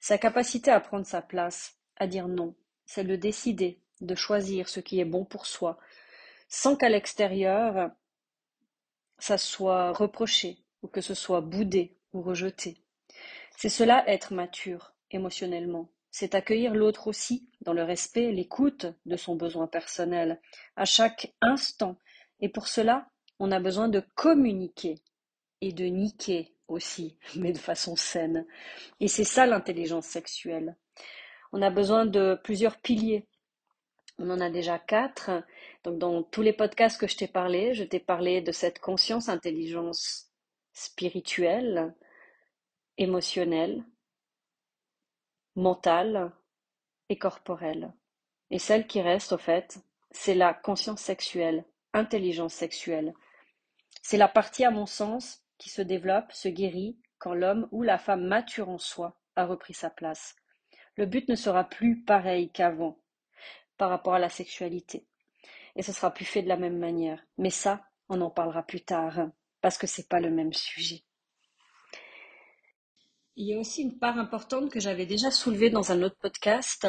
sa 0.00 0.18
capacité 0.18 0.70
à 0.70 0.80
prendre 0.80 1.06
sa 1.06 1.22
place, 1.22 1.76
à 1.96 2.06
dire 2.06 2.28
non, 2.28 2.54
c'est 2.86 3.04
de 3.04 3.16
décider, 3.16 3.80
de 4.00 4.14
choisir 4.14 4.68
ce 4.68 4.80
qui 4.80 5.00
est 5.00 5.04
bon 5.04 5.24
pour 5.24 5.46
soi, 5.46 5.78
sans 6.48 6.76
qu'à 6.76 6.88
l'extérieur 6.88 7.90
ça 9.18 9.38
soit 9.38 9.92
reproché, 9.92 10.58
ou 10.82 10.88
que 10.88 11.00
ce 11.00 11.14
soit 11.14 11.40
boudé 11.40 11.96
ou 12.12 12.20
rejeté. 12.20 12.82
C'est 13.56 13.68
cela 13.68 14.06
être 14.08 14.34
mature 14.34 14.94
émotionnellement, 15.10 15.88
c'est 16.10 16.34
accueillir 16.34 16.74
l'autre 16.74 17.08
aussi, 17.08 17.48
dans 17.62 17.72
le 17.72 17.82
respect, 17.82 18.30
l'écoute 18.32 18.86
de 19.04 19.16
son 19.16 19.34
besoin 19.34 19.66
personnel, 19.66 20.40
à 20.76 20.84
chaque 20.84 21.34
instant. 21.40 21.98
Et 22.40 22.48
pour 22.48 22.68
cela, 22.68 23.08
on 23.38 23.50
a 23.52 23.60
besoin 23.60 23.88
de 23.88 24.02
communiquer 24.14 25.02
et 25.60 25.72
de 25.72 25.84
niquer 25.84 26.54
aussi, 26.68 27.18
mais 27.36 27.52
de 27.52 27.58
façon 27.58 27.96
saine. 27.96 28.46
Et 29.00 29.08
c'est 29.08 29.24
ça 29.24 29.46
l'intelligence 29.46 30.06
sexuelle. 30.06 30.76
On 31.52 31.62
a 31.62 31.70
besoin 31.70 32.06
de 32.06 32.38
plusieurs 32.42 32.78
piliers. 32.78 33.28
On 34.18 34.30
en 34.30 34.40
a 34.40 34.50
déjà 34.50 34.78
quatre. 34.78 35.30
Donc 35.82 35.98
dans 35.98 36.22
tous 36.22 36.42
les 36.42 36.52
podcasts 36.52 37.00
que 37.00 37.06
je 37.06 37.16
t'ai 37.16 37.28
parlé, 37.28 37.74
je 37.74 37.84
t'ai 37.84 38.00
parlé 38.00 38.40
de 38.40 38.52
cette 38.52 38.78
conscience 38.78 39.28
intelligence 39.28 40.30
spirituelle, 40.72 41.94
émotionnelle, 42.98 43.84
mentale 45.56 46.32
et 47.08 47.18
corporelle. 47.18 47.92
Et 48.50 48.58
celle 48.58 48.86
qui 48.86 49.00
reste, 49.00 49.32
au 49.32 49.38
fait, 49.38 49.78
c'est 50.10 50.34
la 50.34 50.54
conscience 50.54 51.00
sexuelle, 51.00 51.64
intelligence 51.92 52.54
sexuelle. 52.54 53.14
C'est 54.02 54.16
la 54.16 54.28
partie, 54.28 54.64
à 54.64 54.70
mon 54.70 54.86
sens, 54.86 55.42
qui 55.58 55.70
se 55.70 55.82
développe, 55.82 56.32
se 56.32 56.48
guérit, 56.48 56.98
quand 57.18 57.34
l'homme 57.34 57.68
ou 57.70 57.82
la 57.82 57.98
femme 57.98 58.26
mature 58.26 58.68
en 58.68 58.78
soi 58.78 59.18
a 59.36 59.46
repris 59.46 59.74
sa 59.74 59.90
place. 59.90 60.36
Le 60.96 61.06
but 61.06 61.28
ne 61.28 61.34
sera 61.34 61.64
plus 61.64 62.02
pareil 62.02 62.50
qu'avant 62.50 62.98
par 63.76 63.90
rapport 63.90 64.14
à 64.14 64.18
la 64.18 64.28
sexualité. 64.28 65.06
Et 65.76 65.82
ce 65.82 65.92
sera 65.92 66.12
plus 66.12 66.24
fait 66.24 66.42
de 66.42 66.48
la 66.48 66.56
même 66.56 66.78
manière. 66.78 67.24
Mais 67.38 67.50
ça, 67.50 67.84
on 68.08 68.20
en 68.20 68.30
parlera 68.30 68.62
plus 68.62 68.82
tard, 68.82 69.30
parce 69.60 69.78
que 69.78 69.86
c'est 69.86 70.08
pas 70.08 70.20
le 70.20 70.30
même 70.30 70.52
sujet. 70.52 71.02
Il 73.36 73.48
y 73.48 73.54
a 73.54 73.58
aussi 73.58 73.82
une 73.82 73.98
part 73.98 74.18
importante 74.18 74.70
que 74.70 74.78
j'avais 74.78 75.06
déjà 75.06 75.32
soulevée 75.32 75.70
dans 75.70 75.90
un 75.90 76.02
autre 76.02 76.18
podcast, 76.20 76.86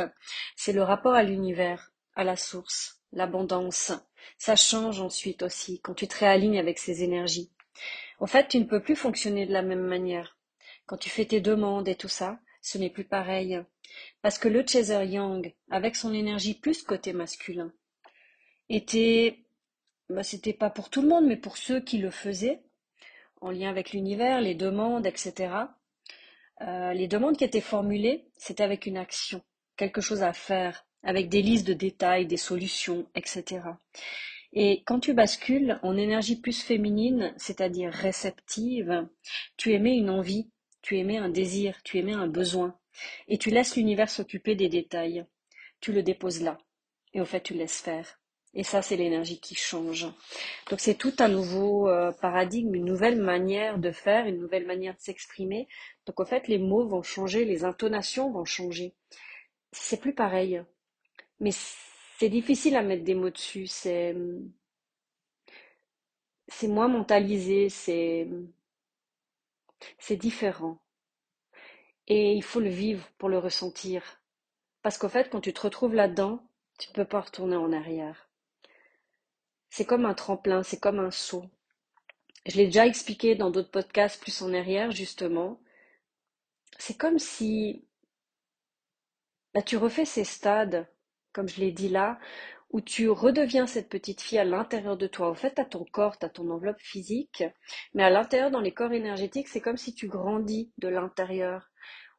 c'est 0.56 0.74
le 0.74 0.84
rapport 0.84 1.16
à 1.16 1.24
l'univers, 1.24 1.92
à 2.14 2.24
la 2.24 2.36
source, 2.36 3.02
l'abondance. 3.16 3.92
Ça 4.38 4.56
change 4.56 5.02
ensuite 5.02 5.44
aussi 5.44 5.80
quand 5.82 5.94
tu 5.94 6.08
te 6.08 6.18
réalignes 6.18 6.60
avec 6.60 6.80
ces 6.80 7.04
énergies. 7.04 7.52
En 8.20 8.28
fait, 8.28 8.48
tu 8.48 8.60
ne 8.60 8.66
peux 8.66 8.82
plus 8.82 8.96
fonctionner 8.96 9.46
de 9.46 9.54
la 9.54 9.62
même 9.62 9.82
manière. 9.82 10.38
Quand 10.86 10.98
tu 10.98 11.10
fais 11.10 11.26
tes 11.26 11.42
demandes 11.42 11.88
et 11.88 11.96
tout 11.96 12.08
ça, 12.08 12.40
ce 12.62 12.78
n'est 12.78 12.90
plus 12.90 13.06
pareil. 13.06 13.60
Parce 14.22 14.38
que 14.38 14.48
le 14.48 14.66
Chaser 14.66 15.06
Yang, 15.06 15.56
avec 15.70 15.96
son 15.96 16.14
énergie 16.14 16.54
plus 16.54 16.84
côté 16.84 17.14
masculin, 17.14 17.72
était, 18.70 19.46
bah, 20.10 20.24
c'était 20.24 20.54
pas 20.54 20.70
pour 20.70 20.90
tout 20.90 21.02
le 21.02 21.08
monde, 21.08 21.26
mais 21.26 21.38
pour 21.38 21.58
ceux 21.58 21.80
qui 21.80 21.98
le 21.98 22.12
faisaient, 22.12 22.62
en 23.42 23.52
lien 23.52 23.70
avec 23.70 23.92
l'univers, 23.92 24.42
les 24.42 24.56
demandes, 24.56 25.06
etc. 25.06 25.54
Euh, 26.62 26.94
les 26.94 27.08
demandes 27.08 27.38
qui 27.38 27.44
étaient 27.44 27.62
formulées, 27.62 28.28
c'était 28.38 28.64
avec 28.64 28.86
une 28.86 28.98
action, 28.98 29.44
quelque 29.76 30.02
chose 30.02 30.24
à 30.24 30.34
faire, 30.34 30.86
avec 31.06 31.30
des 31.30 31.42
listes 31.42 31.68
de 31.68 31.74
détails, 31.74 32.26
des 32.26 32.38
solutions, 32.38 33.08
etc. 33.16 33.62
Et 34.52 34.84
quand 34.86 35.00
tu 35.00 35.14
bascules 35.14 35.80
en 35.84 35.96
énergie 35.98 36.40
plus 36.40 36.62
féminine, 36.62 37.34
c'est-à-dire 37.38 37.92
réceptive, 37.92 39.08
tu 39.58 39.74
émets 39.74 39.98
une 39.98 40.10
envie, 40.10 40.50
tu 40.82 40.98
émets 40.98 41.18
un 41.18 41.30
désir, 41.30 41.82
tu 41.84 41.98
émets 41.98 42.14
un 42.14 42.28
besoin, 42.28 42.78
et 43.28 43.38
tu 43.38 43.50
laisses 43.50 43.76
l'univers 43.76 44.10
s'occuper 44.10 44.56
des 44.56 44.70
détails. 44.70 45.26
Tu 45.82 45.92
le 45.92 46.04
déposes 46.04 46.42
là, 46.42 46.58
et 47.14 47.22
au 47.22 47.26
fait 47.26 47.42
tu 47.42 47.54
le 47.54 47.60
laisses 47.60 47.82
faire. 47.82 48.20
Et 48.58 48.64
ça, 48.64 48.82
c'est 48.82 48.96
l'énergie 48.96 49.42
qui 49.42 49.54
change. 49.54 50.08
Donc 50.70 50.80
c'est 50.80 50.96
tout 50.96 51.14
un 51.20 51.28
nouveau 51.28 51.90
euh, 51.90 52.14
paradigme, 52.14 52.74
une 52.74 52.86
nouvelle 52.86 53.22
manière 53.22 53.78
de 53.78 53.92
faire, 53.92 54.26
une 54.28 54.40
nouvelle 54.40 54.66
manière 54.66 54.96
de 54.96 55.02
s'exprimer. 55.02 55.68
Donc 56.06 56.22
en 56.22 56.26
fait, 56.26 56.48
les 56.48 56.58
mots 56.58 56.88
vont 56.88 57.04
changer, 57.04 57.44
les 57.44 57.66
intonations 57.66 58.32
vont 58.32 58.46
changer. 58.46 58.94
C'est 59.74 60.00
plus 60.00 60.16
pareil. 60.16 60.64
Mais 61.40 61.52
c'est 62.18 62.28
difficile 62.30 62.76
à 62.76 62.82
mettre 62.82 63.04
des 63.06 63.16
mots 63.16 63.30
dessus. 63.30 63.68
C'est 63.68 64.14
c'est 66.48 66.68
moins 66.68 66.88
mentalisé, 66.88 67.70
c'est 67.70 68.28
c'est 70.00 70.16
différent. 70.16 70.80
Et 72.08 72.34
il 72.34 72.42
faut 72.42 72.60
le 72.62 72.70
vivre 72.70 73.08
pour 73.20 73.30
le 73.30 73.38
ressentir. 73.38 74.20
Parce 74.82 74.98
qu'en 74.98 75.10
fait, 75.10 75.30
quand 75.30 75.42
tu 75.42 75.54
te 75.54 75.62
retrouves 75.62 75.96
là-dedans, 75.96 76.42
tu 76.80 76.90
ne 76.90 76.94
peux 76.96 77.06
pas 77.06 77.22
retourner 77.22 77.56
en 77.58 77.74
arrière. 77.74 78.30
C'est 79.70 79.86
comme 79.86 80.06
un 80.08 80.16
tremplin, 80.16 80.64
c'est 80.64 80.80
comme 80.80 80.98
un 81.00 81.12
saut. 81.12 81.46
Je 82.46 82.58
l'ai 82.58 82.66
déjà 82.66 82.88
expliqué 82.88 83.36
dans 83.36 83.52
d'autres 83.52 83.72
podcasts 83.72 84.22
plus 84.22 84.42
en 84.42 84.54
arrière, 84.54 84.92
justement. 84.92 85.60
C'est 86.78 86.96
comme 86.98 87.20
si 87.20 87.84
bah, 89.56 89.64
tu 89.64 89.76
refais 89.78 90.06
ces 90.06 90.24
stades, 90.24 90.88
comme 91.36 91.50
je 91.50 91.60
l'ai 91.60 91.72
dit 91.72 91.90
là, 91.90 92.18
où 92.72 92.82
tu 92.82 93.10
redeviens 93.10 93.68
cette 93.68 93.90
petite 93.90 94.22
fille 94.22 94.40
à 94.40 94.46
l'intérieur 94.46 94.98
de 94.98 95.08
toi. 95.08 95.30
En 95.30 95.36
fait, 95.36 95.56
tu 95.56 95.62
as 95.62 95.66
ton 95.66 95.84
corps, 95.84 96.18
tu 96.18 96.26
as 96.26 96.30
ton 96.30 96.50
enveloppe 96.50 96.80
physique, 96.80 97.44
mais 97.94 98.04
à 98.04 98.10
l'intérieur, 98.10 98.52
dans 98.52 98.62
les 98.62 98.74
corps 98.74 98.94
énergétiques, 98.94 99.50
c'est 99.50 99.62
comme 99.62 99.78
si 99.78 99.94
tu 99.94 100.08
grandis 100.08 100.72
de 100.78 100.88
l'intérieur. 100.88 101.70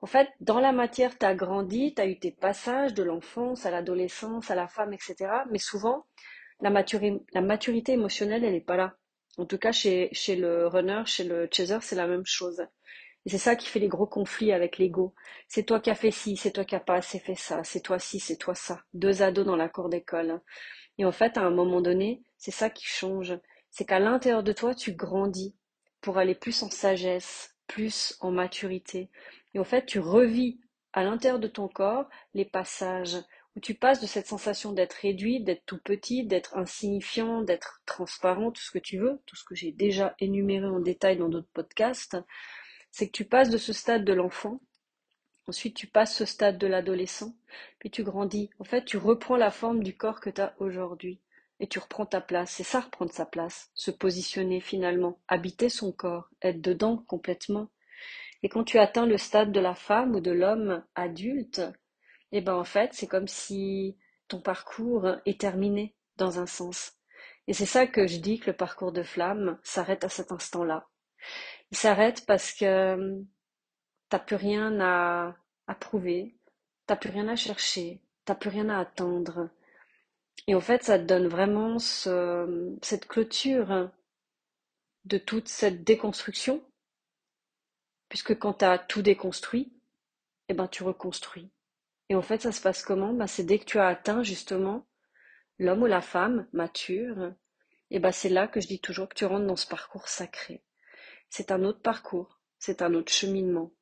En 0.02 0.06
fait, 0.06 0.28
dans 0.40 0.60
la 0.60 0.72
matière, 0.72 1.18
tu 1.18 1.24
as 1.24 1.34
grandi, 1.34 1.94
tu 1.94 2.02
as 2.02 2.06
eu 2.06 2.18
tes 2.18 2.30
passages 2.30 2.94
de 2.94 3.02
l'enfance 3.02 3.64
à 3.66 3.70
l'adolescence, 3.70 4.50
à 4.50 4.54
la 4.54 4.68
femme, 4.68 4.92
etc. 4.92 5.16
Mais 5.50 5.58
souvent, 5.58 6.06
la, 6.60 6.70
maturité 6.70 7.92
émotionnelle, 7.92 8.44
elle 8.44 8.52
n'est 8.52 8.60
pas 8.60 8.76
là. 8.76 8.94
En 9.38 9.46
tout 9.46 9.58
cas, 9.58 9.72
chez 9.72 10.10
le 10.28 10.66
runner, 10.66 11.02
chez 11.06 11.24
le 11.24 11.48
chaser, 11.50 11.78
c'est 11.80 11.96
la 11.96 12.06
même 12.06 12.26
chose. 12.26 12.62
Et 13.26 13.28
c'est 13.28 13.38
ça 13.38 13.56
qui 13.56 13.66
fait 13.66 13.80
les 13.80 13.88
gros 13.88 14.06
conflits 14.06 14.52
avec 14.52 14.78
l'ego. 14.78 15.12
C'est 15.48 15.64
toi 15.64 15.80
qui 15.80 15.90
as 15.90 15.96
fait 15.96 16.12
ci, 16.12 16.36
c'est 16.36 16.52
toi 16.52 16.64
qui 16.64 16.76
as 16.76 16.80
pas 16.80 16.94
assez 16.94 17.18
fait 17.18 17.34
ça, 17.34 17.64
c'est 17.64 17.80
toi 17.80 17.98
ci, 17.98 18.20
c'est 18.20 18.36
toi 18.36 18.54
ça. 18.54 18.84
Deux 18.94 19.20
ados 19.20 19.44
dans 19.44 19.56
la 19.56 19.68
cour 19.68 19.88
d'école. 19.88 20.40
Et 20.96 21.04
en 21.04 21.10
fait, 21.12 21.36
à 21.36 21.42
un 21.42 21.50
moment 21.50 21.80
donné, 21.80 22.22
c'est 22.38 22.52
ça 22.52 22.70
qui 22.70 22.86
change. 22.86 23.36
C'est 23.70 23.84
qu'à 23.84 23.98
l'intérieur 23.98 24.44
de 24.44 24.52
toi, 24.52 24.76
tu 24.76 24.92
grandis 24.92 25.56
pour 26.00 26.18
aller 26.18 26.36
plus 26.36 26.62
en 26.62 26.70
sagesse, 26.70 27.56
plus 27.66 28.16
en 28.20 28.30
maturité. 28.30 29.10
Et 29.54 29.58
en 29.58 29.64
fait, 29.64 29.86
tu 29.86 29.98
revis 29.98 30.60
à 30.92 31.02
l'intérieur 31.02 31.40
de 31.40 31.48
ton 31.48 31.66
corps 31.66 32.08
les 32.32 32.44
passages 32.44 33.16
où 33.56 33.60
tu 33.60 33.74
passes 33.74 34.00
de 34.00 34.06
cette 34.06 34.26
sensation 34.26 34.72
d'être 34.72 34.94
réduit, 34.94 35.42
d'être 35.42 35.64
tout 35.66 35.78
petit, 35.78 36.24
d'être 36.24 36.56
insignifiant, 36.56 37.42
d'être 37.42 37.80
transparent, 37.86 38.52
tout 38.52 38.62
ce 38.62 38.70
que 38.70 38.78
tu 38.78 38.98
veux, 38.98 39.20
tout 39.26 39.34
ce 39.34 39.44
que 39.44 39.54
j'ai 39.54 39.72
déjà 39.72 40.14
énuméré 40.20 40.66
en 40.66 40.78
détail 40.78 41.16
dans 41.16 41.28
d'autres 41.28 41.48
podcasts, 41.52 42.18
c'est 42.96 43.08
que 43.08 43.12
tu 43.12 43.26
passes 43.26 43.50
de 43.50 43.58
ce 43.58 43.74
stade 43.74 44.06
de 44.06 44.14
l'enfant, 44.14 44.58
ensuite 45.48 45.76
tu 45.76 45.86
passes 45.86 46.16
ce 46.16 46.24
stade 46.24 46.56
de 46.56 46.66
l'adolescent, 46.66 47.36
puis 47.78 47.90
tu 47.90 48.02
grandis. 48.02 48.48
En 48.58 48.64
fait, 48.64 48.86
tu 48.86 48.96
reprends 48.96 49.36
la 49.36 49.50
forme 49.50 49.82
du 49.82 49.94
corps 49.94 50.18
que 50.18 50.30
tu 50.30 50.40
as 50.40 50.54
aujourd'hui 50.60 51.20
et 51.60 51.66
tu 51.66 51.78
reprends 51.78 52.06
ta 52.06 52.22
place. 52.22 52.52
C'est 52.52 52.62
ça, 52.62 52.80
reprendre 52.80 53.12
sa 53.12 53.26
place, 53.26 53.70
se 53.74 53.90
positionner 53.90 54.62
finalement, 54.62 55.20
habiter 55.28 55.68
son 55.68 55.92
corps, 55.92 56.30
être 56.40 56.62
dedans 56.62 57.04
complètement. 57.06 57.68
Et 58.42 58.48
quand 58.48 58.64
tu 58.64 58.78
atteins 58.78 59.04
le 59.04 59.18
stade 59.18 59.52
de 59.52 59.60
la 59.60 59.74
femme 59.74 60.14
ou 60.14 60.20
de 60.20 60.32
l'homme 60.32 60.82
adulte, 60.94 61.60
eh 62.32 62.40
ben 62.40 62.54
en 62.54 62.64
fait, 62.64 62.94
c'est 62.94 63.06
comme 63.06 63.28
si 63.28 63.98
ton 64.26 64.40
parcours 64.40 65.06
est 65.26 65.38
terminé 65.38 65.94
dans 66.16 66.38
un 66.38 66.46
sens. 66.46 66.94
Et 67.46 67.52
c'est 67.52 67.66
ça 67.66 67.86
que 67.86 68.06
je 68.06 68.16
dis 68.16 68.38
que 68.38 68.52
le 68.52 68.56
parcours 68.56 68.92
de 68.92 69.02
flamme 69.02 69.58
s'arrête 69.62 70.02
à 70.02 70.08
cet 70.08 70.32
instant-là. 70.32 70.88
Il 71.72 71.76
s'arrête 71.76 72.24
parce 72.26 72.52
que 72.52 73.22
t'as 74.08 74.18
plus 74.18 74.36
rien 74.36 74.80
à, 74.80 75.36
à 75.66 75.74
prouver, 75.74 76.36
t'as 76.86 76.96
plus 76.96 77.10
rien 77.10 77.28
à 77.28 77.36
chercher, 77.36 78.00
t'as 78.24 78.34
plus 78.34 78.50
rien 78.50 78.68
à 78.68 78.78
attendre. 78.78 79.50
Et 80.46 80.54
en 80.54 80.60
fait, 80.60 80.84
ça 80.84 80.98
te 80.98 81.04
donne 81.04 81.26
vraiment 81.26 81.78
cette 81.78 83.08
clôture 83.08 83.90
de 85.04 85.18
toute 85.18 85.48
cette 85.48 85.84
déconstruction, 85.84 86.62
puisque 88.08 88.38
quand 88.38 88.54
tu 88.54 88.66
tout 88.88 89.02
déconstruit, 89.02 89.72
eh 90.48 90.54
ben 90.54 90.68
tu 90.68 90.84
reconstruis. 90.84 91.50
Et 92.08 92.14
en 92.14 92.22
fait, 92.22 92.42
ça 92.42 92.52
se 92.52 92.60
passe 92.60 92.82
comment? 92.82 93.12
Ben, 93.12 93.26
C'est 93.26 93.44
dès 93.44 93.58
que 93.58 93.64
tu 93.64 93.78
as 93.78 93.88
atteint 93.88 94.22
justement 94.22 94.86
l'homme 95.58 95.82
ou 95.82 95.86
la 95.86 96.02
femme 96.02 96.46
mature, 96.52 97.32
et 97.90 97.98
ben 97.98 98.12
c'est 98.12 98.28
là 98.28 98.46
que 98.46 98.60
je 98.60 98.68
dis 98.68 98.80
toujours 98.80 99.08
que 99.08 99.14
tu 99.14 99.24
rentres 99.24 99.46
dans 99.46 99.56
ce 99.56 99.66
parcours 99.66 100.08
sacré 100.08 100.62
c'est 101.30 101.50
un 101.50 101.64
autre 101.64 101.80
parcours, 101.80 102.40
c'est 102.58 102.82
un 102.82 102.94
autre 102.94 103.12
cheminement. 103.12 103.72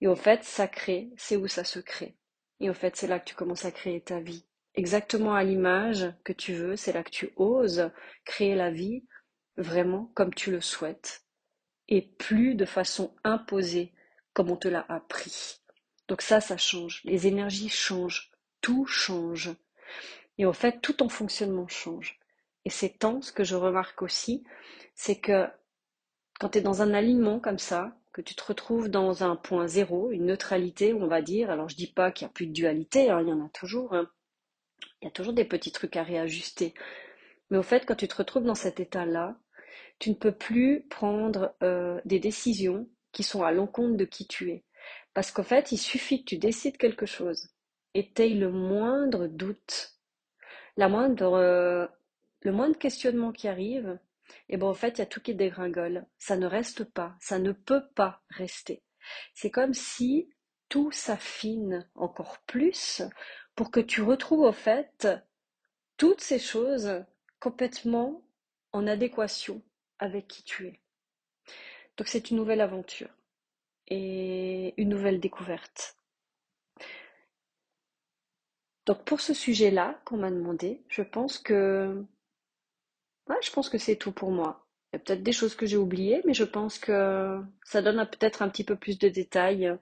Et 0.00 0.08
au 0.08 0.16
fait, 0.16 0.44
ça 0.44 0.68
crée, 0.68 1.10
c'est 1.16 1.36
où 1.36 1.46
ça 1.46 1.64
se 1.64 1.78
crée. 1.78 2.16
Et 2.60 2.70
au 2.70 2.74
fait, 2.74 2.96
c'est 2.96 3.06
là 3.06 3.18
que 3.18 3.24
tu 3.24 3.34
commences 3.34 3.64
à 3.64 3.70
créer 3.70 4.00
ta 4.00 4.20
vie. 4.20 4.44
Exactement 4.74 5.34
à 5.34 5.44
l'image 5.44 6.12
que 6.24 6.32
tu 6.32 6.52
veux, 6.54 6.76
c'est 6.76 6.92
là 6.92 7.04
que 7.04 7.10
tu 7.10 7.30
oses 7.36 7.90
créer 8.24 8.54
la 8.54 8.70
vie 8.70 9.04
vraiment 9.56 10.10
comme 10.14 10.34
tu 10.34 10.50
le 10.50 10.60
souhaites. 10.60 11.24
Et 11.88 12.02
plus 12.02 12.54
de 12.54 12.64
façon 12.64 13.14
imposée 13.22 13.92
comme 14.32 14.50
on 14.50 14.56
te 14.56 14.68
l'a 14.68 14.84
appris. 14.88 15.60
Donc 16.08 16.22
ça, 16.22 16.40
ça 16.40 16.56
change. 16.56 17.02
Les 17.04 17.26
énergies 17.26 17.68
changent. 17.68 18.32
Tout 18.60 18.86
change. 18.86 19.54
Et 20.38 20.46
au 20.46 20.52
fait, 20.52 20.80
tout 20.80 20.94
ton 20.94 21.08
fonctionnement 21.08 21.68
change. 21.68 22.18
Et 22.64 22.70
c'est 22.70 22.98
tant 22.98 23.20
ce 23.20 23.32
que 23.32 23.44
je 23.44 23.54
remarque 23.54 24.02
aussi, 24.02 24.44
c'est 24.94 25.18
que 25.18 25.46
quand 26.44 26.50
tu 26.50 26.58
es 26.58 26.60
dans 26.60 26.82
un 26.82 26.92
alignement 26.92 27.40
comme 27.40 27.58
ça, 27.58 27.96
que 28.12 28.20
tu 28.20 28.34
te 28.34 28.44
retrouves 28.44 28.90
dans 28.90 29.24
un 29.24 29.34
point 29.34 29.66
zéro, 29.66 30.10
une 30.10 30.26
neutralité, 30.26 30.92
on 30.92 31.06
va 31.06 31.22
dire, 31.22 31.48
alors 31.48 31.70
je 31.70 31.74
dis 31.74 31.90
pas 31.90 32.12
qu'il 32.12 32.26
n'y 32.26 32.32
a 32.32 32.34
plus 32.34 32.46
de 32.46 32.52
dualité, 32.52 33.08
hein, 33.08 33.22
il 33.22 33.28
y 33.28 33.32
en 33.32 33.42
a 33.42 33.48
toujours, 33.48 33.94
hein. 33.94 34.10
il 35.00 35.06
y 35.06 35.08
a 35.08 35.10
toujours 35.10 35.32
des 35.32 35.46
petits 35.46 35.72
trucs 35.72 35.96
à 35.96 36.02
réajuster. 36.02 36.74
Mais 37.48 37.56
au 37.56 37.62
fait, 37.62 37.86
quand 37.86 37.94
tu 37.94 38.08
te 38.08 38.16
retrouves 38.16 38.44
dans 38.44 38.54
cet 38.54 38.78
état-là, 38.78 39.38
tu 39.98 40.10
ne 40.10 40.14
peux 40.16 40.32
plus 40.32 40.86
prendre 40.90 41.54
euh, 41.62 41.98
des 42.04 42.18
décisions 42.18 42.90
qui 43.12 43.22
sont 43.22 43.42
à 43.42 43.50
l'encontre 43.50 43.96
de 43.96 44.04
qui 44.04 44.26
tu 44.26 44.50
es. 44.50 44.64
Parce 45.14 45.32
qu'en 45.32 45.44
fait, 45.44 45.72
il 45.72 45.78
suffit 45.78 46.24
que 46.24 46.28
tu 46.28 46.36
décides 46.36 46.76
quelque 46.76 47.06
chose 47.06 47.48
et 47.94 48.12
tu 48.12 48.28
le 48.34 48.50
moindre 48.50 49.28
doute, 49.28 49.94
euh, 50.78 51.88
le 52.42 52.52
moindre 52.52 52.76
questionnement 52.76 53.32
qui 53.32 53.48
arrive, 53.48 53.98
et 54.48 54.56
bon, 54.56 54.68
en 54.68 54.74
fait, 54.74 54.96
il 54.96 54.98
y 54.98 55.02
a 55.02 55.06
tout 55.06 55.20
qui 55.20 55.34
dégringole. 55.34 56.06
Ça 56.18 56.36
ne 56.36 56.46
reste 56.46 56.84
pas, 56.84 57.16
ça 57.20 57.38
ne 57.38 57.52
peut 57.52 57.86
pas 57.94 58.22
rester. 58.28 58.82
C'est 59.34 59.50
comme 59.50 59.74
si 59.74 60.30
tout 60.68 60.90
s'affine 60.90 61.88
encore 61.94 62.38
plus 62.46 63.02
pour 63.54 63.70
que 63.70 63.80
tu 63.80 64.02
retrouves, 64.02 64.40
au 64.40 64.52
fait, 64.52 65.08
toutes 65.96 66.20
ces 66.20 66.38
choses 66.38 67.04
complètement 67.40 68.22
en 68.72 68.86
adéquation 68.86 69.62
avec 69.98 70.26
qui 70.26 70.42
tu 70.42 70.66
es. 70.66 70.80
Donc 71.96 72.08
c'est 72.08 72.30
une 72.30 72.36
nouvelle 72.38 72.60
aventure 72.60 73.10
et 73.86 74.74
une 74.80 74.88
nouvelle 74.88 75.20
découverte. 75.20 75.96
Donc 78.86 79.04
pour 79.04 79.20
ce 79.20 79.32
sujet-là 79.32 80.00
qu'on 80.04 80.16
m'a 80.16 80.30
demandé, 80.30 80.82
je 80.88 81.02
pense 81.02 81.38
que 81.38 82.04
Ouais, 83.28 83.36
je 83.42 83.50
pense 83.50 83.68
que 83.68 83.78
c'est 83.78 83.96
tout 83.96 84.12
pour 84.12 84.30
moi. 84.30 84.66
Il 84.92 84.96
y 84.96 85.00
a 85.00 85.00
peut-être 85.00 85.22
des 85.22 85.32
choses 85.32 85.54
que 85.54 85.66
j'ai 85.66 85.76
oubliées, 85.76 86.22
mais 86.26 86.34
je 86.34 86.44
pense 86.44 86.78
que 86.78 87.40
ça 87.64 87.82
donne 87.82 88.06
peut-être 88.06 88.42
un 88.42 88.48
petit 88.48 88.64
peu 88.64 88.76
plus 88.76 88.98
de 88.98 89.08
détails. 89.08 89.76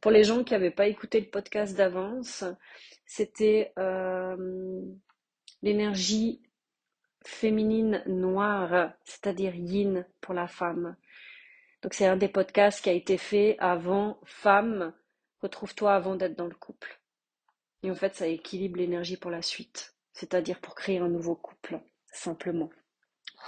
pour 0.00 0.10
les 0.10 0.24
gens 0.24 0.44
qui 0.44 0.52
n'avaient 0.54 0.70
pas 0.70 0.86
écouté 0.88 1.20
le 1.20 1.30
podcast 1.30 1.76
d'avance, 1.76 2.44
c'était 3.06 3.72
euh, 3.78 4.82
l'énergie 5.62 6.42
féminine 7.24 8.02
noire, 8.06 8.92
c'est-à-dire 9.04 9.54
yin 9.54 10.06
pour 10.20 10.34
la 10.34 10.48
femme. 10.48 10.96
Donc 11.82 11.94
c'est 11.94 12.06
un 12.06 12.16
des 12.16 12.28
podcasts 12.28 12.82
qui 12.82 12.90
a 12.90 12.92
été 12.92 13.18
fait 13.18 13.56
avant 13.58 14.18
Femme, 14.24 14.94
retrouve-toi 15.42 15.94
avant 15.94 16.16
d'être 16.16 16.36
dans 16.36 16.46
le 16.46 16.54
couple. 16.54 17.00
Et 17.82 17.90
en 17.90 17.94
fait, 17.94 18.14
ça 18.14 18.26
équilibre 18.26 18.78
l'énergie 18.78 19.16
pour 19.16 19.30
la 19.30 19.42
suite, 19.42 19.94
c'est-à-dire 20.12 20.60
pour 20.60 20.74
créer 20.74 20.98
un 20.98 21.08
nouveau 21.08 21.36
couple 21.36 21.80
simplement. 22.14 22.70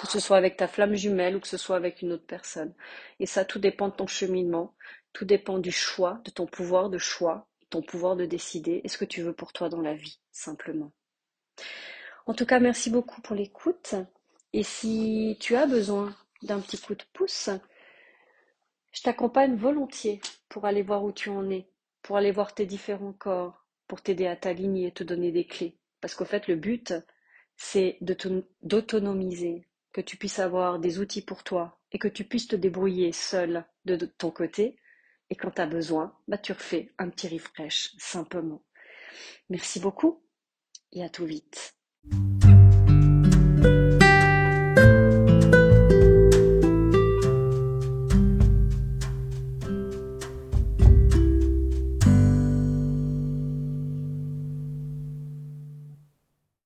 Que 0.00 0.06
ce 0.06 0.20
soit 0.20 0.36
avec 0.36 0.56
ta 0.56 0.68
flamme 0.68 0.94
jumelle 0.94 1.36
ou 1.36 1.40
que 1.40 1.48
ce 1.48 1.56
soit 1.56 1.76
avec 1.76 2.02
une 2.02 2.12
autre 2.12 2.26
personne. 2.26 2.74
Et 3.18 3.26
ça, 3.26 3.44
tout 3.44 3.58
dépend 3.58 3.88
de 3.88 3.94
ton 3.94 4.06
cheminement, 4.06 4.74
tout 5.12 5.24
dépend 5.24 5.58
du 5.58 5.72
choix, 5.72 6.20
de 6.24 6.30
ton 6.30 6.46
pouvoir 6.46 6.90
de 6.90 6.98
choix, 6.98 7.48
ton 7.70 7.82
pouvoir 7.82 8.16
de 8.16 8.26
décider 8.26 8.80
et 8.84 8.88
ce 8.88 8.98
que 8.98 9.04
tu 9.04 9.22
veux 9.22 9.32
pour 9.32 9.52
toi 9.52 9.68
dans 9.68 9.80
la 9.80 9.94
vie, 9.94 10.20
simplement. 10.32 10.92
En 12.26 12.34
tout 12.34 12.46
cas, 12.46 12.60
merci 12.60 12.90
beaucoup 12.90 13.20
pour 13.22 13.36
l'écoute. 13.36 13.94
Et 14.52 14.62
si 14.62 15.36
tu 15.40 15.56
as 15.56 15.66
besoin 15.66 16.14
d'un 16.42 16.60
petit 16.60 16.78
coup 16.78 16.94
de 16.94 17.04
pouce, 17.12 17.50
je 18.92 19.02
t'accompagne 19.02 19.56
volontiers 19.56 20.20
pour 20.48 20.64
aller 20.66 20.82
voir 20.82 21.04
où 21.04 21.12
tu 21.12 21.30
en 21.30 21.50
es, 21.50 21.68
pour 22.02 22.16
aller 22.16 22.32
voir 22.32 22.54
tes 22.54 22.66
différents 22.66 23.12
corps, 23.12 23.64
pour 23.86 24.02
t'aider 24.02 24.26
à 24.26 24.36
t'aligner 24.36 24.88
et 24.88 24.92
te 24.92 25.04
donner 25.04 25.32
des 25.32 25.46
clés. 25.46 25.76
Parce 26.00 26.14
qu'au 26.14 26.24
fait, 26.24 26.48
le 26.48 26.56
but, 26.56 26.94
c'est 27.56 27.98
d'autonomiser, 28.62 29.66
que 29.92 30.00
tu 30.00 30.16
puisses 30.16 30.38
avoir 30.38 30.78
des 30.78 30.98
outils 30.98 31.22
pour 31.22 31.42
toi 31.42 31.80
et 31.92 31.98
que 31.98 32.08
tu 32.08 32.24
puisses 32.24 32.48
te 32.48 32.56
débrouiller 32.56 33.12
seul 33.12 33.64
de, 33.84 33.96
ton 33.96 34.30
côté. 34.30 34.76
Et 35.30 35.36
quand 35.36 35.52
tu 35.52 35.60
as 35.62 35.66
besoin, 35.66 36.16
bah, 36.28 36.38
tu 36.38 36.52
refais 36.52 36.92
un 36.98 37.08
petit 37.08 37.28
refresh 37.28 37.94
simplement. 37.98 38.62
Merci 39.48 39.80
beaucoup 39.80 40.22
et 40.92 41.02
à 41.02 41.08
tout 41.08 41.24
vite. 41.24 41.75